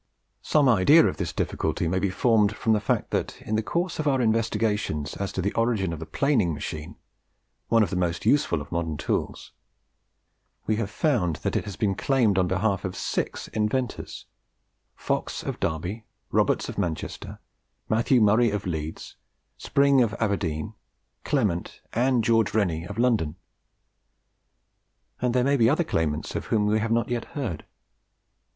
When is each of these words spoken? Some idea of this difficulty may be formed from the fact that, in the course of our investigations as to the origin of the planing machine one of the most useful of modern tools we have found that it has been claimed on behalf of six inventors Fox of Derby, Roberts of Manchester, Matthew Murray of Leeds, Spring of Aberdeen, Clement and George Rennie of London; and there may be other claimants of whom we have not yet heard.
Some 0.41 0.67
idea 0.67 1.05
of 1.05 1.17
this 1.17 1.31
difficulty 1.31 1.87
may 1.87 1.99
be 1.99 2.09
formed 2.09 2.55
from 2.55 2.73
the 2.73 2.79
fact 2.79 3.11
that, 3.11 3.39
in 3.43 3.55
the 3.55 3.61
course 3.61 3.99
of 3.99 4.07
our 4.07 4.19
investigations 4.19 5.15
as 5.17 5.31
to 5.33 5.43
the 5.43 5.53
origin 5.53 5.93
of 5.93 5.99
the 5.99 6.07
planing 6.07 6.55
machine 6.55 6.95
one 7.67 7.83
of 7.83 7.91
the 7.91 7.95
most 7.95 8.25
useful 8.25 8.61
of 8.61 8.71
modern 8.71 8.97
tools 8.97 9.51
we 10.65 10.77
have 10.77 10.89
found 10.89 11.35
that 11.45 11.55
it 11.55 11.65
has 11.65 11.75
been 11.75 11.93
claimed 11.93 12.39
on 12.39 12.47
behalf 12.47 12.83
of 12.83 12.95
six 12.95 13.47
inventors 13.49 14.25
Fox 14.95 15.43
of 15.43 15.59
Derby, 15.59 16.07
Roberts 16.31 16.67
of 16.67 16.79
Manchester, 16.79 17.37
Matthew 17.87 18.21
Murray 18.21 18.49
of 18.49 18.65
Leeds, 18.65 19.17
Spring 19.59 20.01
of 20.01 20.15
Aberdeen, 20.19 20.73
Clement 21.23 21.79
and 21.93 22.23
George 22.23 22.55
Rennie 22.55 22.85
of 22.87 22.97
London; 22.97 23.35
and 25.21 25.35
there 25.35 25.43
may 25.43 25.57
be 25.57 25.69
other 25.69 25.83
claimants 25.83 26.33
of 26.35 26.45
whom 26.47 26.65
we 26.65 26.79
have 26.79 26.91
not 26.91 27.09
yet 27.09 27.25
heard. 27.35 27.65